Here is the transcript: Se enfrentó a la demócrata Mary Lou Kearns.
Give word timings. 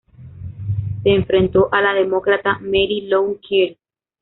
Se 1.03 1.09
enfrentó 1.11 1.69
a 1.71 1.79
la 1.79 1.93
demócrata 1.93 2.57
Mary 2.59 3.01
Lou 3.01 3.39
Kearns. 3.39 3.77